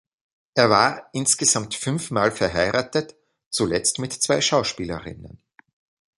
Er 0.55 0.71
war 0.71 1.09
insgesamt 1.13 1.75
fünf 1.75 2.09
Mal 2.09 2.31
verheiratet, 2.31 3.13
zuletzt 3.51 3.99
mit 3.99 4.13
zwei 4.13 4.41
Schauspielerinnen. 4.41 5.43